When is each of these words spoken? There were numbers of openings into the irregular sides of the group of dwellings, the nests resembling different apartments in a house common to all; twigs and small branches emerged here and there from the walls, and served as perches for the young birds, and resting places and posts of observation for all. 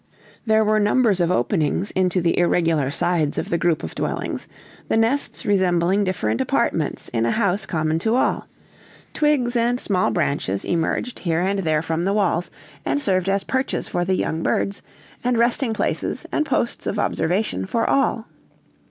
There 0.47 0.63
were 0.65 0.79
numbers 0.79 1.19
of 1.21 1.29
openings 1.29 1.91
into 1.91 2.21
the 2.21 2.39
irregular 2.39 2.89
sides 2.89 3.37
of 3.37 3.51
the 3.51 3.57
group 3.59 3.83
of 3.83 3.93
dwellings, 3.93 4.47
the 4.87 4.97
nests 4.97 5.45
resembling 5.45 6.03
different 6.05 6.41
apartments 6.41 7.07
in 7.09 7.23
a 7.23 7.29
house 7.29 7.67
common 7.67 7.99
to 7.99 8.15
all; 8.15 8.47
twigs 9.13 9.55
and 9.55 9.79
small 9.79 10.09
branches 10.09 10.65
emerged 10.65 11.19
here 11.19 11.41
and 11.41 11.59
there 11.59 11.83
from 11.83 12.05
the 12.05 12.13
walls, 12.13 12.49
and 12.83 12.99
served 12.99 13.29
as 13.29 13.43
perches 13.43 13.87
for 13.87 14.03
the 14.03 14.15
young 14.15 14.41
birds, 14.41 14.81
and 15.23 15.37
resting 15.37 15.71
places 15.71 16.25
and 16.31 16.47
posts 16.47 16.87
of 16.87 16.97
observation 16.97 17.67
for 17.67 17.87
all. 17.87 18.25